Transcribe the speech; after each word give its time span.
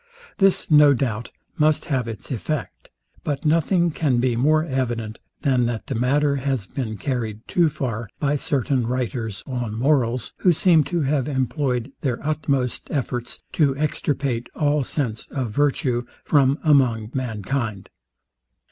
This, 0.39 0.71
no 0.71 0.95
doubt, 0.95 1.29
must 1.59 1.85
have 1.85 2.07
its 2.07 2.31
effect; 2.31 2.89
but 3.23 3.45
nothing 3.45 3.91
can 3.91 4.17
be 4.17 4.35
more 4.35 4.63
evident, 4.63 5.19
than 5.43 5.67
that 5.67 5.85
the 5.85 5.93
matter 5.93 6.37
has 6.37 6.65
been 6.65 6.97
carryed 6.97 7.47
too 7.47 7.69
far 7.69 8.09
by 8.19 8.35
certain 8.35 8.87
writers 8.87 9.43
on 9.45 9.75
morals, 9.75 10.33
who 10.37 10.53
seem 10.53 10.83
to 10.85 11.01
have 11.01 11.29
employed 11.29 11.91
their 12.01 12.17
utmost 12.25 12.87
efforts 12.89 13.43
to 13.51 13.77
extirpate 13.77 14.49
all 14.55 14.83
sense 14.83 15.27
of 15.29 15.51
virtue 15.51 16.03
from 16.25 16.57
among 16.63 17.11
mankind. 17.13 17.91